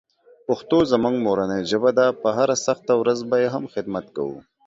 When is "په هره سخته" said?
2.21-2.93